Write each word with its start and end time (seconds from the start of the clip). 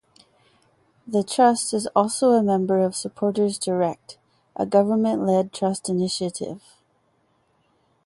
The 1.05 1.21
Trust 1.21 1.75
is 1.75 1.85
also 1.95 2.31
a 2.31 2.41
member 2.41 2.79
of 2.83 2.95
Supporters 2.95 3.59
Direct, 3.59 4.17
a 4.55 4.65
government-led 4.65 5.53
trust 5.53 5.89
initiative. 5.89 6.59